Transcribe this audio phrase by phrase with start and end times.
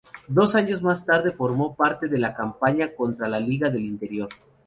[0.27, 4.29] Dos años más tarde formó parte de la campaña contra la Liga del Interior.